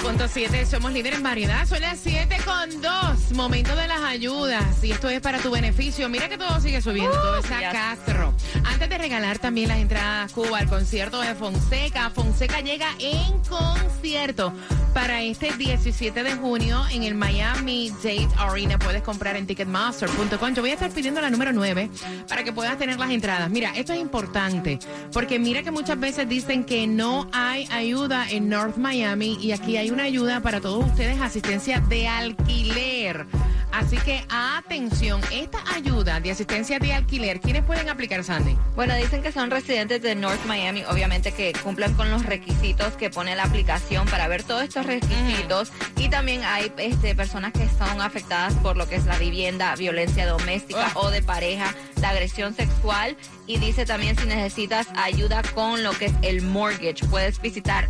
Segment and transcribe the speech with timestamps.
[0.00, 1.66] 106.7, somos líderes en variedad.
[1.66, 3.32] Son las 7 con 2.
[3.32, 4.82] Momento de las ayudas.
[4.82, 6.08] Y esto es para tu beneficio.
[6.08, 7.68] Mira que todo sigue subiendo, todo está yes.
[7.72, 8.34] Castro.
[8.64, 14.54] Antes de regalar también las entradas Cuba al concierto de Fonseca, Fonseca llega en concierto
[14.94, 18.78] para este 17 de junio en el Miami Dade Arena.
[18.78, 20.54] Puedes comprar en ticketmaster.com.
[20.54, 21.90] Yo voy a estar pidiendo la número 9
[22.26, 23.50] para que puedas tener las entradas.
[23.50, 24.78] Mira, esto es importante
[25.12, 29.76] porque mira que muchas veces dicen que no hay ayuda en North Miami y aquí
[29.76, 33.26] hay una ayuda para todos ustedes, asistencia de alquiler.
[33.72, 38.56] Así que atención, esta ayuda de asistencia de alquiler, ¿quiénes pueden aplicar, Sandy?
[38.74, 43.10] Bueno, dicen que son residentes de North Miami, obviamente que cumplan con los requisitos que
[43.10, 45.70] pone la aplicación para ver todos estos requisitos.
[45.96, 50.26] Y también hay este, personas que son afectadas por lo que es la vivienda, violencia
[50.26, 50.92] doméstica Ah.
[50.94, 53.16] o de pareja, la agresión sexual.
[53.46, 57.88] Y dice también si necesitas ayuda con lo que es el mortgage, puedes visitar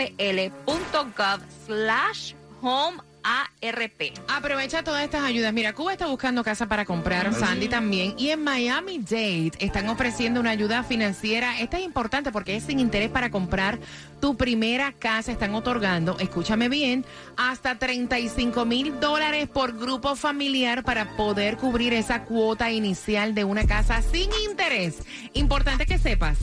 [0.00, 4.12] northmiamifl.gov slash home ARP.
[4.28, 5.52] Aprovecha todas estas ayudas.
[5.52, 8.14] Mira, Cuba está buscando casa para comprar, Sandy también.
[8.18, 11.60] Y en Miami Dade están ofreciendo una ayuda financiera.
[11.60, 13.78] Esta es importante porque es sin interés para comprar
[14.20, 15.32] tu primera casa.
[15.32, 17.04] Están otorgando, escúchame bien,
[17.36, 23.66] hasta 35 mil dólares por grupo familiar para poder cubrir esa cuota inicial de una
[23.66, 24.98] casa sin interés.
[25.34, 26.38] Importante que sepas.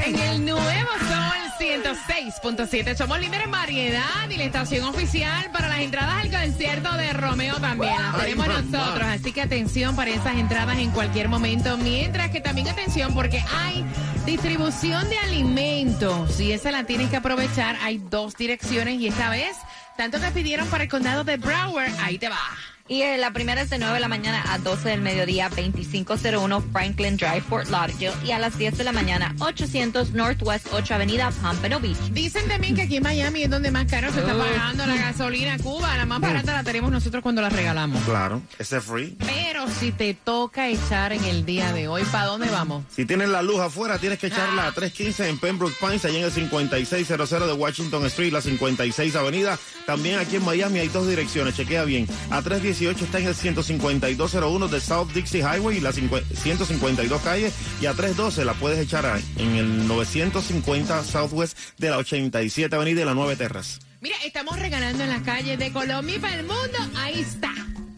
[0.05, 2.95] En el nuevo Sol 106.7.
[2.95, 7.57] Somos líder en variedad y la estación oficial para las entradas al concierto de Romeo
[7.57, 7.93] también.
[7.95, 9.07] Las tenemos nosotros.
[9.07, 11.77] Así que atención para esas entradas en cualquier momento.
[11.77, 13.85] Mientras que también atención porque hay
[14.25, 16.39] distribución de alimentos.
[16.39, 17.77] Y esa la tienes que aprovechar.
[17.81, 19.55] Hay dos direcciones y esta vez,
[19.95, 22.74] tanto que pidieron para el condado de Broward, ahí te va.
[22.87, 26.61] Y eh, la primera es de 9 de la mañana a 12 del mediodía, 2501
[26.71, 28.13] Franklin Drive, Fort Lauderdale.
[28.23, 31.97] Y a las 10 de la mañana, 800 Northwest 8 Avenida, Pompano Beach.
[32.11, 35.57] Dicen también que aquí en Miami es donde más caro se está pagando la gasolina.
[35.57, 38.03] Cuba, la más barata la tenemos nosotros cuando la regalamos.
[38.03, 39.17] Claro, ese es free.
[39.17, 42.83] Pero si te toca echar en el día de hoy, ¿para dónde vamos?
[42.95, 46.25] Si tienes la luz afuera, tienes que echarla a 315 en Pembroke Pines, allá en
[46.25, 49.57] el 5600 de Washington Street, la 56 Avenida.
[49.87, 52.07] También aquí en Miami hay dos direcciones, chequea bien.
[52.29, 52.43] A
[52.75, 57.51] 318 está en el 15201 de South Dixie Highway y la 50 152 calle.
[57.81, 63.01] Y a 312 la puedes echar a- en el 950 Southwest de la 87 Avenida
[63.01, 63.79] y la 9 Terras.
[64.01, 66.77] Mira, estamos regalando en las calles de Colombia y para el mundo.
[66.97, 67.51] Ahí está.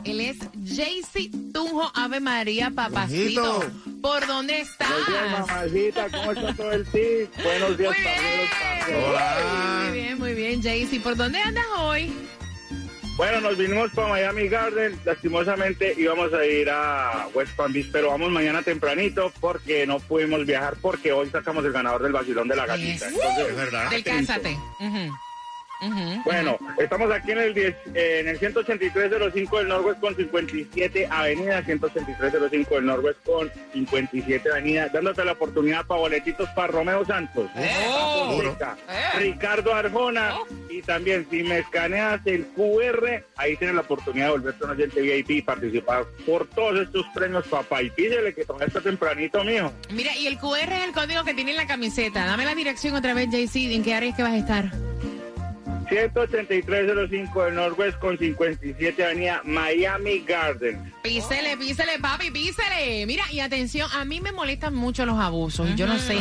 [0.05, 3.65] Él es Jaycee Tunjo Ave María Papacito.
[4.01, 4.89] ¿Por dónde estás?
[4.89, 6.09] Buenos días, mamacita.
[6.09, 7.27] ¿Cómo está todo el team?
[7.43, 9.03] Buenos días, Muy bien.
[9.03, 9.83] Hola.
[9.89, 10.99] Muy bien, muy bien, Jaycee.
[11.01, 12.13] ¿Por dónde andas hoy?
[13.17, 14.99] Bueno, nos vinimos para Miami Garden.
[15.03, 20.45] Lastimosamente íbamos a ir a West Palm Beach, pero vamos mañana tempranito porque no pudimos
[20.45, 23.07] viajar porque hoy sacamos el ganador del vacilón de la gatita.
[23.07, 23.89] Entonces, Es verdad.
[23.89, 25.11] Del.
[26.23, 31.63] Bueno, estamos aquí en el 10, eh, en el 18305 del Norwest con 57 Avenida,
[31.63, 37.49] 18305 del Norwest con 57 Avenida, dándote la oportunidad para boletitos para Romeo Santos,
[38.29, 38.51] Duro.
[38.51, 38.77] Rica,
[39.17, 40.35] Ricardo Arjona
[40.69, 45.01] y también si me escaneas el QR, ahí tienes la oportunidad de volverte un oyente
[45.01, 47.81] VIP y participar por todos estos premios, papá.
[47.81, 49.71] Y pídele que todavía está tempranito, mijo.
[49.91, 52.25] Mira, y el QR es el código que tiene en la camiseta.
[52.25, 53.73] Dame la dirección otra vez, Jaycee.
[53.75, 54.71] ¿En qué área es que vas a estar?
[55.89, 60.93] 18305 del Norwest con 57 Avenida Miami Garden.
[61.03, 63.05] Písele, písele, papi, písele.
[63.05, 65.69] Mira, y atención, a mí me molestan mucho los abusos.
[65.69, 66.17] Y yo no sé,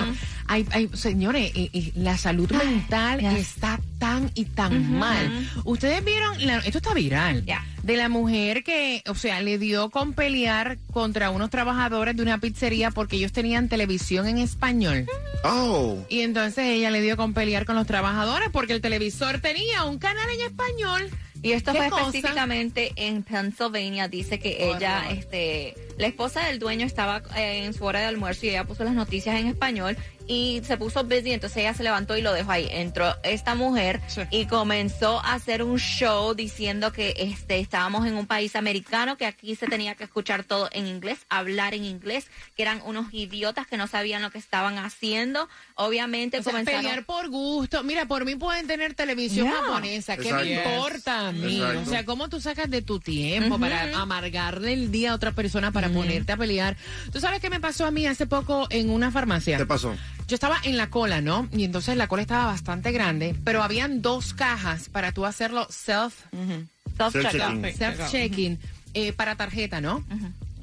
[0.46, 5.49] hay, hay- señores, eh, eh, la salud mental está tan y tan mal.
[5.64, 7.44] Ustedes vieron, la- esto está viral,
[7.82, 12.38] de la mujer que, o sea, le dio con pelear contra unos trabajadores de una
[12.38, 15.06] pizzería porque ellos tenían televisión en español.
[15.43, 15.96] Oh.
[16.08, 19.98] Y entonces ella le dio con pelear con los trabajadores porque el televisor tenía un
[19.98, 21.10] canal en español.
[21.43, 22.06] Y esto ¿Qué fue cosa?
[22.06, 24.08] específicamente en Pennsylvania.
[24.08, 28.46] Dice que ella, este, la esposa del dueño estaba eh, en su hora de almuerzo
[28.46, 29.96] y ella puso las noticias en español
[30.29, 31.32] y se puso busy.
[31.32, 32.67] Entonces ella se levantó y lo dejó ahí.
[32.70, 34.22] Entró esta mujer Sí.
[34.31, 39.24] y comenzó a hacer un show diciendo que este, estábamos en un país americano, que
[39.26, 42.26] aquí se tenía que escuchar todo en inglés, hablar en inglés,
[42.56, 45.48] que eran unos idiotas que no sabían lo que estaban haciendo.
[45.76, 46.81] Obviamente O sea, comenzaron.
[46.82, 47.82] pelear por gusto.
[47.84, 49.62] Mira, por mí pueden tener televisión Yeah.
[49.62, 50.17] japonesa.
[50.17, 51.58] ¿Qué me importa a mí?
[51.58, 51.81] Exacto.
[51.81, 55.70] O sea, ¿cómo tú sacas de tu tiempo para amargarle el día a otra persona
[55.70, 56.76] para ponerte a pelear?
[57.12, 59.56] ¿Tú sabes qué me pasó a mí hace poco en una farmacia?
[59.56, 59.94] ¿Qué pasó?
[60.28, 61.48] Yo estaba en la cola, ¿no?
[61.52, 66.14] Y entonces la cola estaba bastante grande, pero habían dos cajas para tú hacerlo self,
[66.98, 67.62] Self-checking.
[67.62, 67.76] Self-checkout.
[67.76, 68.58] self-checking
[68.94, 70.02] eh, para tarjeta, ¿no?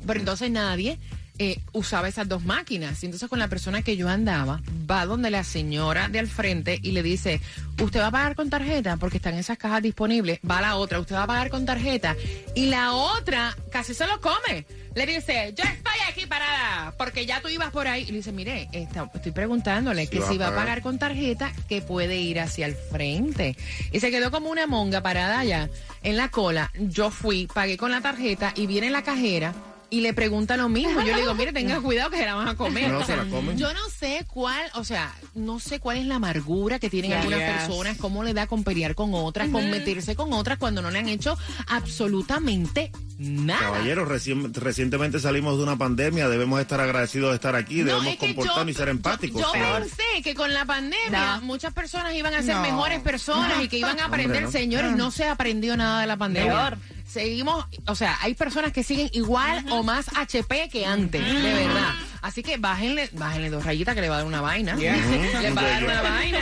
[0.05, 0.99] Pero entonces nadie
[1.39, 3.01] eh, usaba esas dos máquinas.
[3.01, 6.79] Y entonces con la persona que yo andaba, va donde la señora de al frente
[6.81, 7.41] y le dice,
[7.81, 10.39] usted va a pagar con tarjeta porque están esas cajas disponibles.
[10.49, 12.15] Va la otra, usted va a pagar con tarjeta.
[12.55, 14.65] Y la otra casi se lo come.
[14.95, 18.03] Le dice, yo estoy aquí parada, porque ya tú ibas por ahí.
[18.03, 20.65] Y le dice, mire, estoy preguntándole que si va a pagar.
[20.65, 23.55] pagar con tarjeta, que puede ir hacia el frente.
[23.91, 25.69] Y se quedó como una monga parada allá
[26.03, 26.71] en la cola.
[26.79, 29.53] Yo fui, pagué con la tarjeta y viene la cajera.
[29.93, 31.01] Y le pregunta lo mismo.
[31.01, 32.89] Yo le digo, mire, tenga cuidado que se la van a comer.
[32.91, 33.57] No, O sea, se la comen.
[33.59, 37.19] Yo no sé cuál, o sea, no sé cuál es la amargura que tienen Yes.
[37.19, 40.89] algunas personas, cómo le da con pelear con otras, con meterse con otras cuando no
[40.89, 43.59] le han hecho absolutamente nada.
[43.59, 48.07] Caballeros, reci- recientemente salimos de una pandemia, debemos estar agradecidos de estar aquí, No, debemos
[48.07, 49.41] es que comportarnos yo- y ser empáticos.
[49.41, 51.41] Yo, pensé que con la pandemia No.
[51.41, 52.61] muchas personas iban a ser No.
[52.63, 54.51] mejores personas y que iban a aprender, Hombre, no.
[54.51, 56.51] señores, no se aprendió nada de la pandemia.
[56.51, 56.77] Peor.
[57.05, 61.93] Seguimos, o sea, hay personas que siguen igual o más HP que antes, de verdad.
[62.23, 64.75] Así que bájenle, bájenle dos rayitas que le va a dar una vaina.
[64.77, 64.95] Yeah.
[65.41, 65.85] Le va a dar Bello.
[65.91, 66.39] una vaina.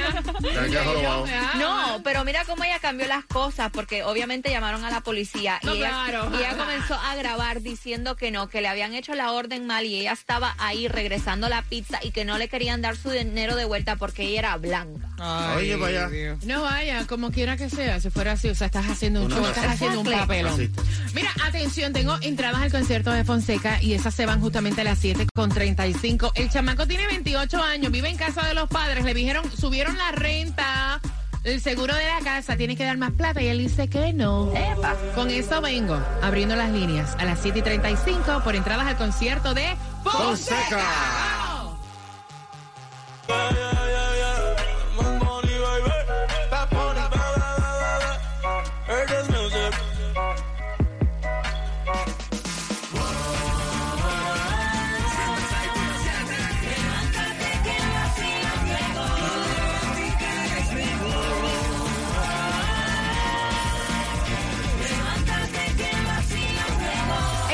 [1.59, 5.73] No, pero mira cómo ella cambió las cosas, porque obviamente llamaron a la policía No,
[5.73, 6.31] y, ella, claro.
[6.33, 9.85] y ella comenzó a grabar diciendo que no, que le habían hecho la orden mal
[9.85, 13.55] y ella estaba ahí regresando la pizza y que no le querían dar su dinero
[13.55, 15.09] de vuelta porque ella era blanca.
[15.19, 16.07] Ay, Oye, vaya.
[16.09, 16.43] Dios.
[16.45, 19.41] No vaya, como quiera que sea, si fuera así, o sea, estás haciendo un show,
[19.41, 19.61] masa.
[19.61, 20.53] estás haciendo un papelón.
[20.53, 20.69] Así.
[21.13, 24.99] Mira, atención, tengo entradas al concierto de Fonseca y esas se van justamente a las
[24.99, 26.31] 7 con 35.
[26.35, 30.11] El chamaco tiene 28 años, vive en casa de los padres, le dijeron, subieron la
[30.11, 30.99] renta,
[31.43, 34.51] el seguro de la casa, tiene que dar más plata y él dice que no.
[34.53, 34.95] Epa.
[35.15, 39.53] Con eso vengo, abriendo las líneas a las 7 y 35 por entradas al concierto
[39.53, 40.81] de Fonseca.
[43.27, 44.00] Fonseca.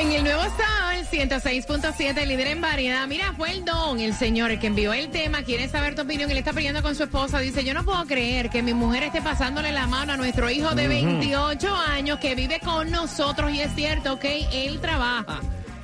[0.08, 3.06] En el nuevo Sol 106.7, líder en variedad.
[3.08, 5.44] Mira, fue el Don, el señor, el que envió el tema.
[5.44, 6.32] Quiere saber tu opinión.
[6.32, 7.40] Él está peleando con su esposa.
[7.40, 10.74] Dice: Yo no puedo creer que mi mujer esté pasándole la mano a nuestro hijo
[10.76, 13.52] de 28 años que vive con nosotros.
[13.52, 15.42] Y es cierto, ok, él trabaja.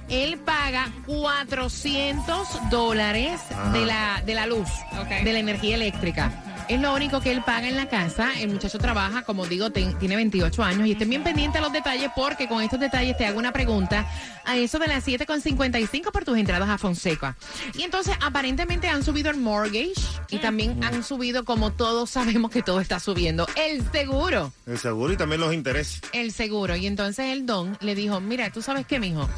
[0.10, 3.42] Él paga 400 dólares
[3.74, 4.70] de la, de la luz,
[5.02, 5.24] Ok.
[5.24, 6.43] de la energía eléctrica.
[6.70, 8.32] Es lo único que él paga en la casa.
[8.40, 10.88] El muchacho trabaja, como digo, ten- tiene 28 años.
[10.88, 14.08] Y estén bien pendientes a los detalles porque con estos detalles te hago una pregunta
[14.46, 17.36] a eso de las 7.55 por tus entradas a Fonseca.
[17.78, 19.94] Y entonces aparentemente han subido el mortgage
[20.30, 25.14] y también han subido, como todos sabemos que todo está subiendo, el seguro El seguro
[25.14, 26.02] y también los intereses.
[26.14, 26.76] el seguro.
[26.76, 29.30] Y entonces el don le dijo, mira, tú sabes qué, mijo,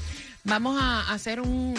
[0.43, 1.75] vamos a hacer un,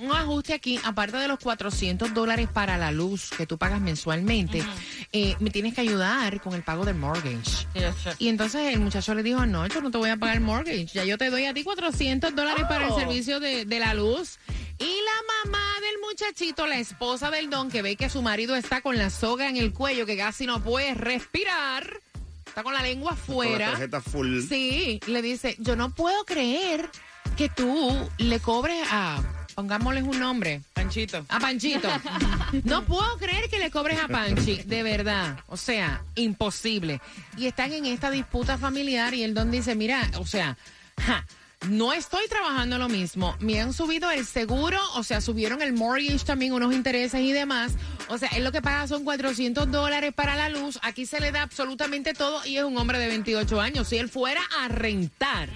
[0.00, 4.62] un ajuste aquí, aparte de los 400 dólares para la luz que tú pagas mensualmente,
[5.12, 7.66] eh, me tienes que ayudar con el pago del mortgage.
[8.18, 10.86] Y entonces el muchacho le dijo, no, yo no te voy a pagar el mortgage,
[10.86, 12.98] ya yo te doy a ti 400 dólares para el Oh.
[12.98, 14.38] servicio de, de la luz.
[14.78, 18.80] Y la mamá del muchachito, la esposa del don, que ve que su marido está
[18.80, 22.00] con la soga en el cuello, que casi no puede respirar,
[22.46, 23.70] está con la lengua Con la fuera.
[23.72, 24.40] tarjeta full.
[24.48, 26.88] Sí, le dice, yo no puedo creer
[27.36, 29.20] que tú le cobres a,
[29.58, 31.26] pongámosles un nombre, Panchito.
[31.28, 31.88] a Panchito.
[32.62, 35.40] No puedo creer que le cobres a Panchi, de verdad.
[35.48, 37.00] O sea, imposible.
[37.36, 40.56] Y están en esta disputa familiar y el don dice, mira, o sea,
[41.04, 41.26] ja,
[41.66, 43.36] no estoy trabajando lo mismo.
[43.40, 47.72] Me han subido el seguro, o sea, subieron el mortgage también, unos intereses y demás.
[48.08, 50.78] O sea, él lo que paga son 400 dólares para la luz.
[50.82, 53.88] Aquí se le da absolutamente todo y es un hombre de 28 años.
[53.88, 55.48] Si él fuera a rentar,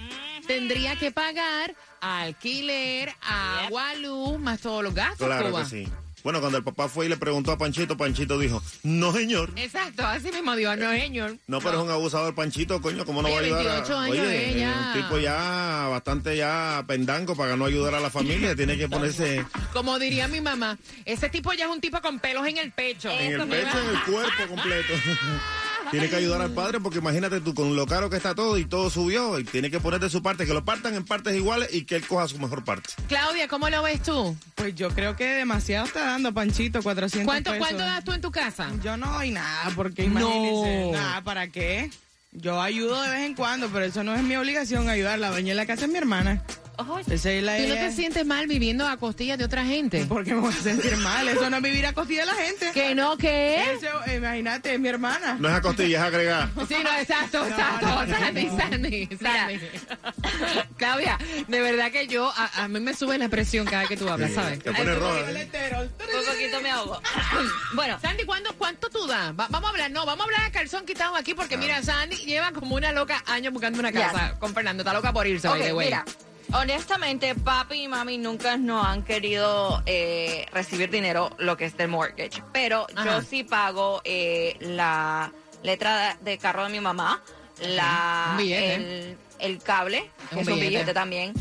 [0.45, 5.27] tendría que pagar alquiler, agua, luz, más todos los gastos.
[5.27, 5.63] Claro Cuba.
[5.63, 5.87] que sí.
[6.23, 9.51] Bueno, cuando el papá fue y le preguntó a Panchito, Panchito dijo, no señor.
[9.57, 11.37] Exacto, así mismo digo, no señor.
[11.47, 13.65] No, pero es un abusador Panchito, coño, ¿cómo no Oye, va a ayudar?
[13.73, 14.03] 28 a...
[14.03, 18.77] años, Oye, un tipo ya bastante ya pendango para no ayudar a la familia, tiene
[18.77, 22.57] que ponerse Como diría mi mamá, ese tipo ya es un tipo con pelos en
[22.57, 23.09] el pecho.
[23.09, 24.93] en el pecho, en el cuerpo completo.
[25.93, 28.65] tiene que ayudar al padre porque imagínate tú con lo caro que está todo y
[28.65, 31.69] todo subió y tiene que poner de su parte, que lo partan en partes iguales
[31.73, 32.89] y que él coja su mejor parte.
[33.07, 34.35] Claudia, ¿cómo lo ves tú?
[34.55, 37.67] Pues yo creo que demasiado está dando Panchito 400 ¿Cuánto, pesos.
[37.67, 38.69] ¿Cuánto das tú en tu casa?
[38.83, 40.19] Yo no doy nada, porque No.
[40.19, 41.91] imagínense, nada, ¿para qué?
[42.33, 45.19] Yo ayudo de vez en cuando, pero eso no es mi obligación ayudar.
[45.19, 46.41] La dueña de la casa es mi hermana.
[46.75, 50.07] Oye, Esa es la ¿Tú no te sientes mal viviendo a costillas de otra gente?
[50.07, 51.27] ¿Por qué me voy a sentir mal?
[51.29, 52.71] Eso no es vivir a costilla de la gente.
[52.73, 53.61] ¿Que no, qué?
[53.73, 55.37] Eso, eh, imagínate, es mi hermana.
[55.39, 56.49] No es a costillas, es agregar.
[56.67, 57.85] Sí, no, exacto, exacto.
[57.85, 58.57] no, no, Sandy, no.
[58.57, 59.59] Sandy, Sandy.
[60.77, 64.09] Claudia, de verdad que yo, a, a mí me sube la presión cada que tú
[64.09, 64.57] hablas, ¿sabes?
[64.63, 65.29] Te pone roja.
[65.29, 65.87] Entero.
[65.97, 66.99] por poquito me ahogo.
[67.75, 69.29] bueno, Sandy, ¿cuándo, ¿cuánto tú das?
[69.39, 72.15] Va- vamos a hablar, no, vamos a hablar a calzón quitado aquí porque mira, Sandy
[72.25, 75.53] lleva como una loca años buscando una casa con Fernando, está loca por irse, ok,
[75.55, 75.85] by the way.
[75.87, 76.05] mira,
[76.51, 81.87] Honestamente, papi y mami nunca nos han querido eh, recibir dinero, lo que es del
[81.87, 82.43] mortgage.
[82.51, 83.05] Pero Ajá.
[83.05, 85.31] yo sí pago eh, la
[85.63, 87.21] letra de carro de mi mamá,
[87.61, 91.33] la, el, el cable, que Un es un billete también,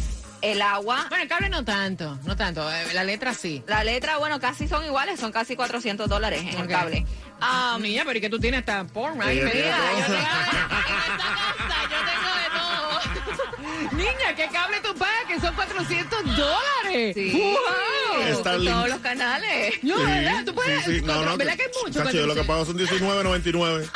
[0.42, 1.06] el agua.
[1.08, 2.70] Bueno, el cable no tanto, no tanto.
[2.70, 3.62] eh, La letra sí.
[3.66, 6.60] La letra, bueno, casi son iguales, son casi 400 dólares en Ok.
[6.62, 7.06] el cable.
[7.40, 9.50] Ah, Niña, pero ¿y que tú tienes hasta porn metida?
[9.50, 9.52] todo.
[9.52, 10.16] Yo tengo- en esta
[11.68, 13.92] casa yo tengo de todo.
[13.92, 15.24] Niña, ¿qué cable tú pagas?
[15.28, 17.14] Que son 400 dólares.
[17.14, 17.32] Sí.
[17.32, 18.58] ¡Wow!
[18.58, 18.72] Lindo.
[18.72, 19.74] todos los canales.
[19.82, 20.44] No, ¿verdad?
[20.44, 20.84] Tú puedes.
[20.84, 21.98] Sí, sí, no, no, ¿Verdad que es mucho?
[22.04, 22.46] Chacho, yo lo que 400?
[22.46, 23.88] pago son 19.99.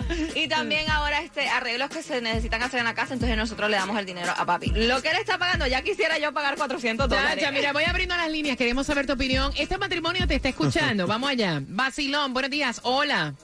[0.34, 3.76] Y también ahora este arreglos que se necesitan hacer en la casa, entonces nosotros le
[3.76, 4.72] damos el dinero a papi.
[4.74, 7.36] Lo que él está pagando, ya quisiera yo pagar 400 dólares.
[7.36, 8.56] Chacha, mira, voy abriendo las líneas.
[8.56, 9.52] Queremos saber tu opinión.
[9.56, 11.06] Este matrimonio te está escuchando.
[11.06, 11.60] Vamos allá.
[11.66, 12.80] Basilón, buenos días.
[12.84, 13.34] Hola.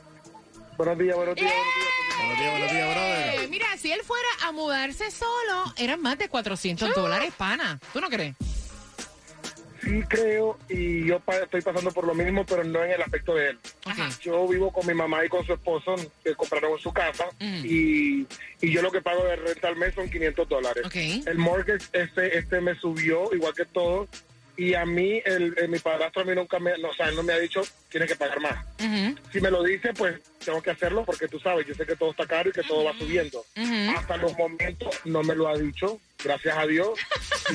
[0.77, 1.53] Buenos días, buenos días,
[2.19, 3.45] Buenos días, buenos días, brother.
[3.45, 7.81] Eh, mira, si él fuera a mudarse solo, eran más de 400 dólares, pana.
[7.93, 8.37] ¿Tú no crees?
[9.89, 13.35] Sí creo y yo pa- estoy pasando por lo mismo, pero no en el aspecto
[13.35, 13.59] de él.
[14.21, 17.25] Yo vivo con mi mamá y con su esposo, que compraron su casa,
[17.65, 18.27] y,
[18.61, 20.85] y yo lo que pago de renta al mes son 500 dólares.
[21.27, 24.09] El mortgage este, este me subió, igual que todos,
[24.57, 27.15] y a mí, el, el- mi padrastro a mí nunca me, no, o sea, él
[27.17, 28.57] no me ha dicho, tiene que pagar más.
[29.33, 32.11] Si me lo dice, pues tengo que hacerlo, porque tú sabes, yo sé que todo
[32.11, 33.45] está caro y que todo va subiendo.
[33.97, 36.99] Hasta los momentos no me lo ha dicho, gracias a Dios.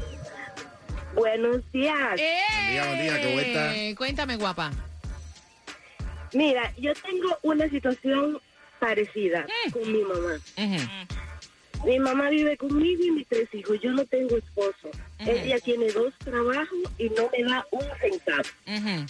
[1.17, 2.19] Buenos días.
[2.19, 2.37] ¡Eh!
[2.53, 3.73] Buen día, buen día, ¿qué vuelta?
[3.97, 4.71] Cuéntame, guapa.
[6.33, 8.39] Mira, yo tengo una situación
[8.79, 9.71] parecida Mm.
[9.71, 10.39] con mi mamá.
[11.85, 13.79] Mi mamá vive conmigo y mis tres hijos.
[13.81, 14.91] Yo no tengo esposo.
[15.19, 19.07] Ella tiene dos trabajos y no me da un centavo.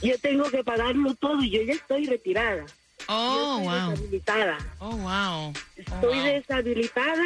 [0.00, 2.64] Yo tengo que pagarlo todo y yo ya estoy retirada.
[3.08, 3.90] Oh, yo estoy wow.
[3.90, 4.58] deshabilitada.
[4.78, 5.48] Oh, wow.
[5.48, 6.24] Oh, Estoy wow.
[6.24, 7.24] deshabilitada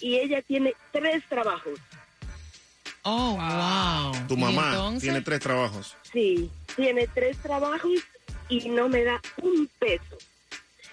[0.00, 1.78] y ella tiene tres trabajos.
[3.04, 4.26] Oh, wow.
[4.28, 5.96] Tu ¿Y mamá tiene tres trabajos.
[6.12, 8.00] Sí, tiene tres trabajos
[8.48, 10.16] y no me da un peso.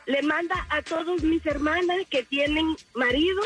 [0.06, 3.42] Le manda a todos mis hermanas que tienen marido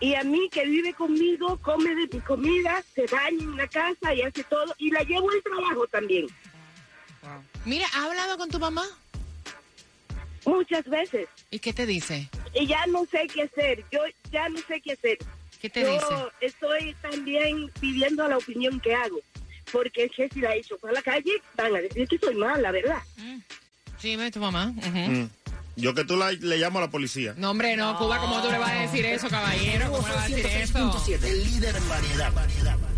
[0.00, 4.14] y a mí que vive conmigo, come de mi comida, se baña en la casa
[4.14, 6.26] y hace todo y la llevo al trabajo también,
[7.64, 8.84] Mira, ¿has hablado con tu mamá?
[10.44, 11.28] muchas veces.
[11.50, 12.28] ¿Y qué te dice?
[12.54, 14.00] Y ya no sé qué hacer, yo
[14.32, 15.18] ya no sé qué hacer.
[15.62, 16.06] ¿Qué te yo dice?
[16.40, 19.20] estoy también pidiendo la opinión que hago,
[19.72, 22.72] porque es que si la echo para la calle van a decir que soy mala,
[22.72, 22.98] ¿verdad?
[23.98, 24.74] Sí, ve tu mamá.
[24.76, 24.88] Ujú.
[24.98, 25.30] Mm.
[25.76, 27.34] Yo que tú la- le llamo a la policía.
[27.38, 29.90] No, hombre, no, Cuba, ¿cómo tú le vas a decir eso, caballero?
[29.90, 31.02] ¿Cómo le vas a decir eso?
[31.22, 32.32] El líder en variedad.
[32.32, 32.76] variedad.
[32.90, 32.91] El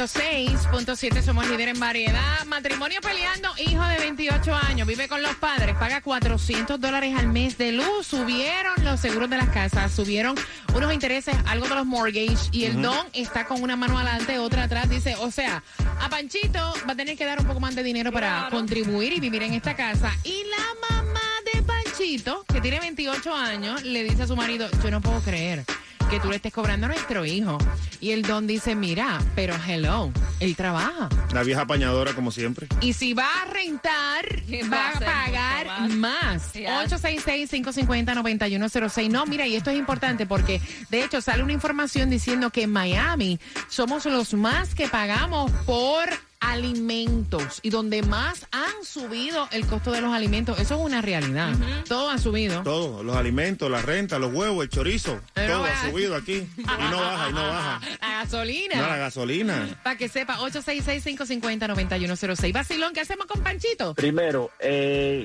[0.00, 2.46] 106.7, somos líder en variedad.
[2.46, 7.58] Matrimonio peleando, hijo de 28 años, vive con los padres, paga 400 dólares al mes
[7.58, 8.06] de luz.
[8.06, 10.36] Subieron los seguros de las casas, subieron
[10.74, 14.62] unos intereses, algo de los mortgage, y el don está con una mano adelante, otra
[14.62, 14.88] atrás.
[14.88, 15.62] Dice, o sea,
[16.00, 19.20] a Panchito va a tener que dar un poco más de dinero para contribuir y
[19.20, 20.16] vivir en esta casa.
[20.24, 21.20] Y la mamá
[21.52, 25.66] de Panchito, que tiene 28 años, le dice a su marido, yo no puedo creer
[26.10, 27.56] que tú le estés cobrando a nuestro hijo.
[28.00, 31.08] Y el don dice, mira, pero hello, él trabaja.
[31.32, 32.66] La vieja apañadora, como siempre.
[32.80, 34.26] Y si va a rentar,
[34.64, 36.52] Va va a pagar mucho más.
[36.52, 36.68] Yes.
[36.68, 39.08] 866-550-9106.
[39.08, 42.72] No, mira, y esto es importante porque, de hecho, sale una información diciendo que en
[42.72, 46.08] Miami somos los más que pagamos por
[46.40, 50.58] alimentos y donde más han subido el costo de los alimentos.
[50.58, 51.52] Eso es una realidad.
[51.86, 52.62] Todo ha subido.
[52.62, 56.46] Todo, los alimentos, la renta, los huevos, el chorizo, Pero todo ha subido aquí.
[56.56, 57.80] Y no baja, y no baja.
[58.00, 58.76] La gasolina.
[58.76, 59.80] No, la gasolina.
[59.82, 62.52] Para que sepa, 866-550-9106.
[62.52, 63.94] Vacilón, ¿qué hacemos con Panchito?
[63.94, 65.24] Primero, eh,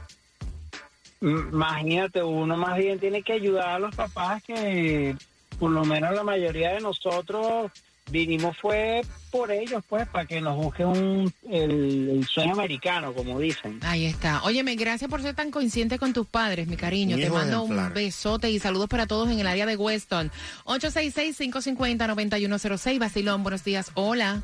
[1.20, 5.14] Mm, Imagínate, uno más bien tiene que ayudar a los papás que
[5.60, 7.70] por lo menos la mayoría de nosotros
[8.10, 13.38] vinimos fue por ellos, pues, para que nos busquen un, el, el sueño americano, como
[13.38, 13.78] dicen.
[13.82, 14.42] Ahí está.
[14.42, 17.16] Óyeme, gracias por ser tan consciente con tus padres, mi cariño.
[17.16, 20.32] Te mando un besote y saludos para todos en el área de Weston.
[20.64, 22.98] 866-550-9106.
[22.98, 23.92] Basilón, buenos días.
[23.94, 24.42] Hola.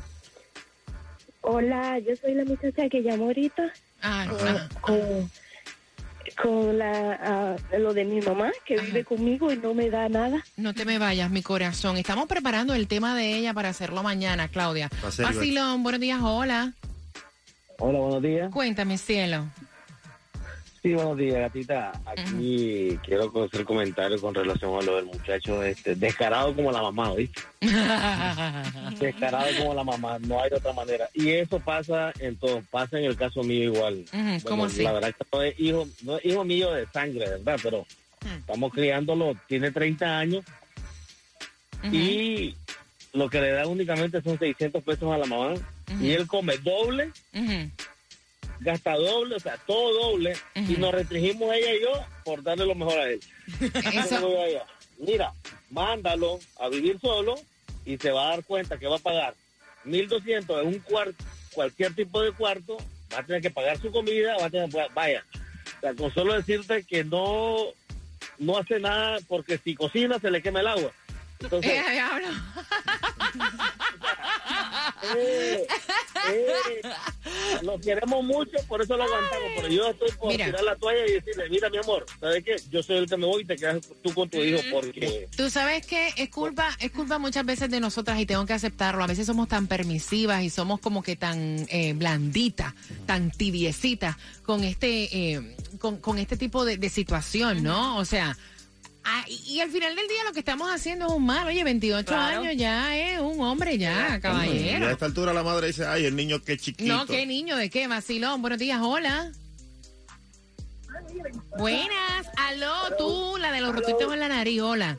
[1.41, 5.29] Hola, yo soy la muchacha que llamó ahorita Ah, con, con
[6.73, 10.43] la, ah, lo de mi mamá que vive conmigo y no me da nada.
[10.55, 11.97] No te me vayas, mi corazón.
[11.97, 14.89] Estamos preparando el tema de ella para hacerlo mañana, Claudia.
[15.03, 15.35] Va a ser igual.
[15.35, 16.19] Basilón, buenos días.
[16.21, 16.73] Hola.
[17.79, 18.51] Hola, buenos días.
[18.51, 19.45] Cuéntame, cielo.
[20.87, 21.91] Sí, buenos días, gatita.
[22.05, 27.13] Aquí quiero hacer comentarios con relación a lo del muchacho este, descarado como la mamá,
[27.13, 27.41] ¿viste?
[28.97, 31.09] descarado como la mamá, no hay de otra manera.
[31.13, 34.05] Y eso pasa en todo, pasa en el caso mío igual.
[34.45, 34.83] ¿cómo así?
[34.83, 37.59] La verdad que no es hijo, no es hijo mío de sangre, ¿verdad?
[37.61, 37.85] Pero
[38.39, 40.45] estamos criándolo, tiene 30 años
[41.91, 42.55] y
[43.11, 45.55] lo que le da únicamente son 600 pesos a la mamá
[45.99, 47.11] y él come doble.
[48.59, 52.75] Gasta doble, o sea, todo doble, y nos restringimos ella y yo por darle lo
[52.75, 53.19] mejor a él.
[54.99, 55.31] Mira,
[55.69, 57.35] mándalo a vivir solo
[57.85, 59.35] y se va a dar cuenta que va a pagar
[59.85, 62.77] 1.200 en un cuarto, cualquier tipo de cuarto,
[63.13, 65.23] va a tener que pagar su comida, va a tener vaya,
[65.77, 67.67] o sea, con solo decirte que no,
[68.39, 70.91] no hace nada porque si cocina se le quema el agua.
[71.39, 72.01] Entonces, Eh.
[75.03, 75.67] eh,
[76.29, 76.81] eh,
[77.61, 79.49] lo queremos mucho, por eso lo aguantamos.
[79.55, 80.45] Pero yo estoy por Mira.
[80.45, 82.55] tirar la toalla y decirle, mira, mi amor, ¿sabes qué?
[82.69, 85.27] Yo soy el que me voy y te quedas tú con tu hijo porque...
[85.35, 89.03] Tú sabes que es culpa, es culpa muchas veces de nosotras y tengo que aceptarlo.
[89.03, 92.73] A veces somos tan permisivas y somos como que tan eh, blanditas,
[93.05, 95.41] tan tibiecitas con este,
[95.79, 97.97] con, con este tipo de, de situación, ¿no?
[97.97, 98.37] O sea,
[99.07, 101.47] ah, y, y al final del día lo que estamos haciendo es un mal.
[101.47, 102.41] Oye, 28 Claro.
[102.41, 104.89] años ya es un hombre ya, Y a caballero.
[104.89, 106.93] esta altura la madre dice, ay, el niño que chiquito.
[106.93, 107.87] No, qué niño, ¿de qué?
[107.87, 109.31] Vacilón, buenos días, hola.
[111.57, 114.97] Buenas, aló, tú, la de los rotitos en la nariz, hola.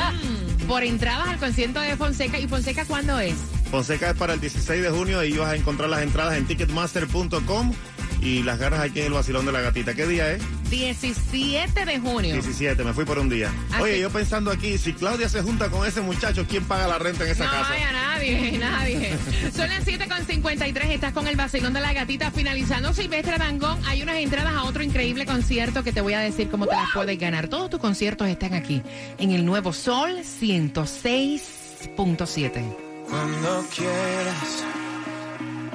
[0.66, 2.38] Por entradas al concierto de Fonseca.
[2.38, 3.34] ¿Y Fonseca cuándo es?
[3.70, 7.72] Fonseca es para el 16 de junio y vas a encontrar las entradas en ticketmaster.com
[8.20, 9.94] y las ganas aquí en el vacilón de la gatita.
[9.94, 10.42] ¿Qué día es?
[10.68, 12.34] 17 de junio.
[12.34, 13.50] 17, me fui por un día.
[13.72, 16.98] Así- Oye, yo pensando aquí, si Claudia se junta con ese muchacho, ¿quién paga la
[16.98, 17.72] renta en esa No casa?
[17.88, 19.16] a nadie, nadie.
[19.56, 23.80] Son las 7.53, estás con el vacilón de la gatita finalizando Silvestre Dangón.
[23.86, 26.90] Hay unas entradas a otro increíble concierto que te voy a decir cómo te las
[26.92, 27.48] puedes ganar.
[27.48, 28.82] Todos tus conciertos están aquí
[29.18, 32.89] en el nuevo Sol 106.7.
[33.10, 33.20] 106.7.
[33.20, 34.64] Cuando quieras,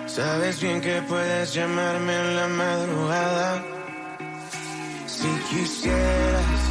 [0.08, 3.64] sabes bien que puedes llamarme en la madrugada.
[5.08, 6.62] Si quisieras,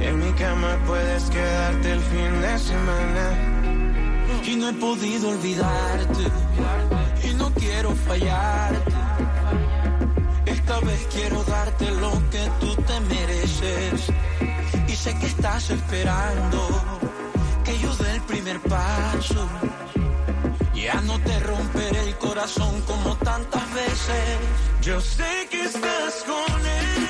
[0.00, 3.54] en mi cama puedes quedarte el fin de semana.
[4.44, 6.24] Y no he podido olvidarte,
[7.24, 8.92] y no quiero fallarte.
[10.46, 14.08] Esta vez quiero darte lo que tú te mereces.
[14.86, 17.07] Y sé que estás esperando
[18.28, 19.48] primer paso.
[20.74, 24.38] Ya no te romperé el corazón como tantas veces.
[24.82, 27.08] Yo sé que estás con él,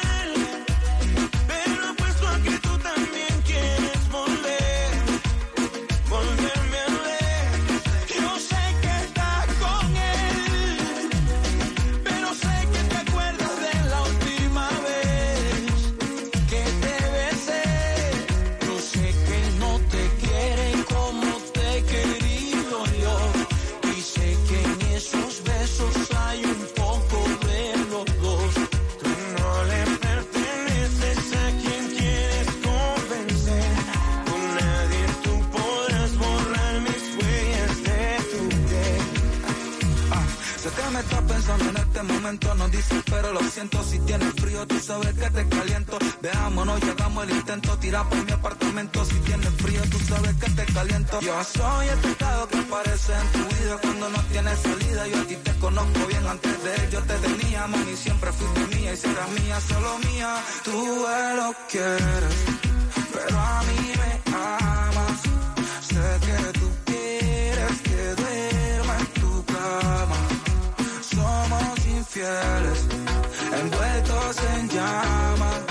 [40.91, 43.83] me estás pensando en este momento, no dices, pero lo siento.
[43.83, 45.99] Si tienes frío, tú sabes que te caliento.
[46.23, 47.79] Veámonos y hagamos el intento.
[47.79, 49.05] Tira por mi apartamento.
[49.05, 51.21] Si tienes frío, tú sabes que te caliento.
[51.21, 55.07] Yo soy el pecado que aparece en tu vida cuando no tienes salida.
[55.09, 56.91] Yo a ti te conozco bien antes de él.
[56.91, 60.43] Yo te tenía, mami, siempre fuiste mía y serás mía, solo mía.
[60.65, 62.35] Tú lo quieres,
[63.13, 63.88] pero a mí
[73.61, 75.68] Envueltos en llamas.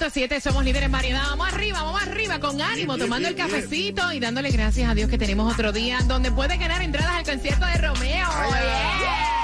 [0.00, 1.22] 106.7, somos líderes en variedad.
[1.28, 3.60] Vamos arriba, vamos arriba con ánimo, Bien, tomando bien, el bien.
[3.60, 7.24] cafecito y dándole gracias a Dios que tenemos otro día donde puede ganar entradas al
[7.24, 8.28] concierto de Romeo.
[8.28, 9.40] Yeah.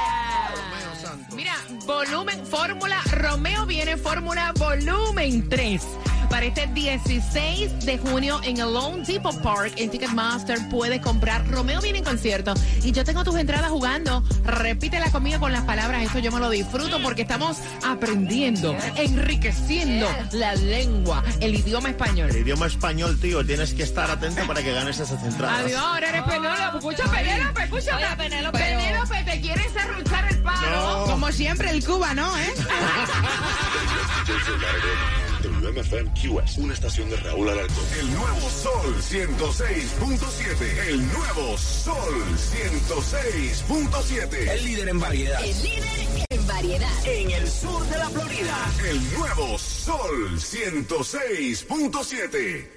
[1.35, 1.55] Mira,
[1.87, 5.83] volumen, fórmula, Romeo viene fórmula volumen 3.
[6.31, 11.47] Para este 16 de junio en el Lone Depot Park en Ticketmaster puedes comprar.
[11.49, 14.23] Romeo viene en concierto y yo tengo tus entradas jugando.
[14.45, 20.55] Repítela conmigo con las palabras, eso yo me lo disfruto porque estamos aprendiendo, enriqueciendo la
[20.55, 22.31] lengua, el idioma español.
[22.31, 25.61] El idioma español, tío, tienes que estar atento para que ganes esas entradas.
[25.61, 26.79] Adiós, ahora eres Penélope.
[26.79, 28.17] Escucha, Penélope, escucha.
[28.17, 31.05] Penélope, Penélope, te quieres serruchar el palo.
[31.07, 32.37] Como siempre, el Cuba, ¿no?
[32.37, 32.55] ¿Eh?
[35.67, 37.85] WMFM QS, una estación de Raúl Alarcón.
[37.99, 40.89] El nuevo Sol 106.7.
[40.89, 44.49] El nuevo Sol 106.7.
[44.49, 45.45] El líder en variedad.
[45.45, 46.89] El líder en variedad.
[47.05, 48.73] En el sur de la Florida.
[48.89, 52.76] El nuevo Sol 106.7.